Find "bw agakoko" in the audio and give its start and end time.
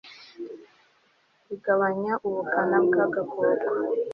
2.85-3.65